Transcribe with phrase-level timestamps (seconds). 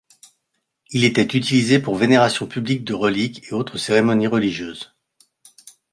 [0.89, 4.95] Il était utilisé pour vénérations publiques de reliques et autres cérémonies religieuses.